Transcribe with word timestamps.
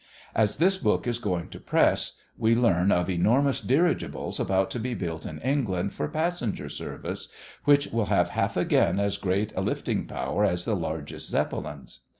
As 0.33 0.57
this 0.57 0.79
book 0.79 1.05
is 1.05 1.19
going 1.19 1.49
to 1.49 1.59
press, 1.59 2.13
we 2.35 2.55
learn 2.55 2.91
of 2.91 3.07
enormous 3.07 3.61
dirigibles 3.61 4.39
about 4.39 4.71
to 4.71 4.79
be 4.79 4.95
built 4.95 5.27
in 5.27 5.37
England 5.41 5.93
for 5.93 6.07
passenger 6.07 6.69
service, 6.69 7.29
which 7.65 7.85
will 7.89 8.07
have 8.07 8.29
half 8.29 8.57
again 8.57 8.99
as 8.99 9.17
great 9.17 9.53
a 9.55 9.61
lifting 9.61 10.07
power 10.07 10.43
as 10.43 10.65
the 10.65 10.75
largest 10.75 11.29
Zeppelins. 11.29 11.99